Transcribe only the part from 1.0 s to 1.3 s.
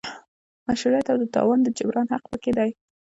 او د